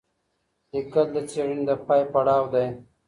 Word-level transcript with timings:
لیکل 0.71 1.07
د 1.15 1.17
څېړني 1.29 1.63
د 1.67 1.71
پای 1.85 2.01
پړاو 2.11 2.43
دی. 2.53 2.67